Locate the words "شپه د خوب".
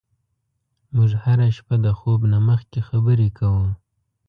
1.57-2.21